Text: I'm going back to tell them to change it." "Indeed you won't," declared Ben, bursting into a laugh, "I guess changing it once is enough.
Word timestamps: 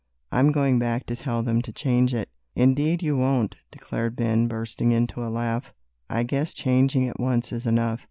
I'm 0.31 0.51
going 0.51 0.79
back 0.79 1.05
to 1.05 1.15
tell 1.15 1.43
them 1.43 1.61
to 1.61 1.71
change 1.71 2.11
it." 2.15 2.27
"Indeed 2.55 3.03
you 3.03 3.15
won't," 3.15 3.57
declared 3.71 4.15
Ben, 4.15 4.47
bursting 4.47 4.89
into 4.91 5.23
a 5.23 5.29
laugh, 5.29 5.73
"I 6.09 6.23
guess 6.23 6.55
changing 6.55 7.03
it 7.03 7.19
once 7.19 7.51
is 7.51 7.67
enough. 7.67 7.99